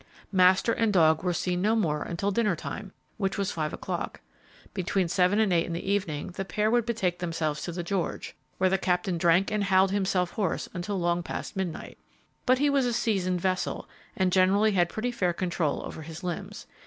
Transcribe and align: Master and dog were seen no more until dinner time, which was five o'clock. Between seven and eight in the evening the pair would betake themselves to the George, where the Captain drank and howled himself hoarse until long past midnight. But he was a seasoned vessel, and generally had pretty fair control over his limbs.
Master 0.31 0.73
and 0.73 0.91
dog 0.91 1.21
were 1.23 1.31
seen 1.31 1.61
no 1.61 1.75
more 1.75 2.01
until 2.01 2.31
dinner 2.31 2.55
time, 2.55 2.91
which 3.17 3.37
was 3.37 3.51
five 3.51 3.71
o'clock. 3.71 4.19
Between 4.73 5.07
seven 5.07 5.37
and 5.39 5.53
eight 5.53 5.67
in 5.67 5.73
the 5.73 5.91
evening 5.91 6.31
the 6.31 6.43
pair 6.43 6.71
would 6.71 6.87
betake 6.87 7.19
themselves 7.19 7.61
to 7.61 7.71
the 7.71 7.83
George, 7.83 8.35
where 8.57 8.67
the 8.71 8.79
Captain 8.79 9.19
drank 9.19 9.51
and 9.51 9.65
howled 9.65 9.91
himself 9.91 10.31
hoarse 10.31 10.67
until 10.73 10.97
long 10.99 11.21
past 11.21 11.55
midnight. 11.55 11.99
But 12.47 12.57
he 12.57 12.67
was 12.67 12.87
a 12.87 12.93
seasoned 12.93 13.41
vessel, 13.41 13.87
and 14.17 14.31
generally 14.31 14.71
had 14.71 14.89
pretty 14.89 15.11
fair 15.11 15.33
control 15.33 15.83
over 15.85 16.01
his 16.01 16.23
limbs. 16.23 16.65